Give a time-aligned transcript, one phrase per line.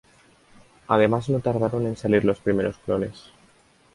[0.87, 3.29] Además no tardaron en salir los primeros clones.